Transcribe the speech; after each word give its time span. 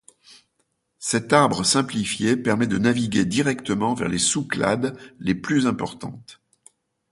Cet 0.97 1.31
arbre 1.31 1.63
simplifié 1.63 2.35
permet 2.35 2.65
de 2.65 2.79
naviguer 2.79 3.23
directement 3.23 3.93
vers 3.93 4.07
les 4.09 4.17
sous-clades 4.17 4.97
les 5.19 5.35
plus 5.35 5.67
importantes. 5.67 6.41